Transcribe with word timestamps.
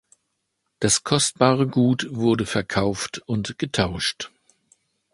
Das 0.79 1.03
kostbare 1.03 1.67
Gut 1.67 2.07
wurde 2.09 2.47
verkauft 2.47 3.19
und 3.27 3.59
getauscht. 3.59 4.31